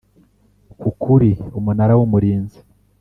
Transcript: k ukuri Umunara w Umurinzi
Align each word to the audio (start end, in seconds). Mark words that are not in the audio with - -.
k 0.79 0.81
ukuri 0.89 1.29
Umunara 1.57 1.93
w 1.99 2.01
Umurinzi 2.07 2.59